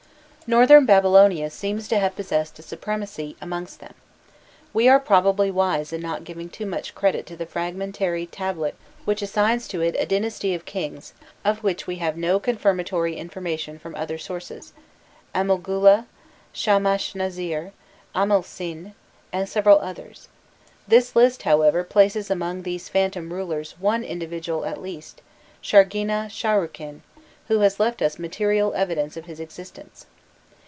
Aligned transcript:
Northern 0.47 0.85
Babylonia 0.85 1.49
seems 1.49 1.87
to 1.87 1.97
have 1.97 2.13
possessed 2.17 2.59
a 2.59 2.61
supremacy 2.61 3.37
amongst 3.39 3.79
them. 3.79 3.93
We 4.73 4.89
are 4.89 4.99
probably 4.99 5.49
wise 5.49 5.93
in 5.93 6.01
not 6.01 6.25
giving 6.25 6.49
too 6.49 6.65
much 6.65 6.93
credit 6.93 7.25
to 7.27 7.37
the 7.37 7.45
fragmentary 7.45 8.25
tablet 8.25 8.75
which 9.05 9.21
assigns 9.21 9.65
to 9.69 9.79
it 9.79 9.95
a 9.97 10.05
dynasty 10.05 10.53
of 10.53 10.65
kings, 10.65 11.13
of 11.45 11.63
which 11.63 11.87
we 11.87 11.95
have 11.99 12.17
no 12.17 12.37
confirmatory 12.37 13.15
information 13.15 13.79
from 13.79 13.95
other 13.95 14.17
sources 14.17 14.73
Amilgula, 15.33 16.05
Shamashnazir, 16.53 17.71
Amilsin, 18.13 18.93
and 19.31 19.47
several 19.47 19.79
others: 19.79 20.27
this 20.85 21.15
list, 21.15 21.43
however, 21.43 21.85
places 21.85 22.29
among 22.29 22.63
these 22.63 22.89
phantom 22.89 23.31
rulers 23.31 23.75
one 23.79 24.03
individual 24.03 24.65
at 24.65 24.81
least, 24.81 25.21
Shargina 25.63 26.29
Sharrukin, 26.29 27.03
who 27.47 27.59
has 27.61 27.79
left 27.79 28.01
us 28.01 28.19
material 28.19 28.73
evidences 28.73 29.15
of 29.15 29.25
his 29.27 29.39
existence. 29.39 30.07